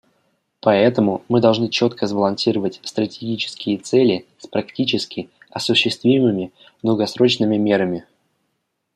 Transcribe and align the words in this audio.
Поэтому 0.61 1.21
мы 1.29 1.41
должны 1.41 1.69
четко 1.69 2.07
сбалансировать 2.07 2.79
стратегические 2.83 3.77
цели 3.77 4.25
с 4.39 4.47
практически 4.47 5.29
осуществимыми 5.51 6.51
долгосрочными 6.81 7.57
мерами. 7.57 8.07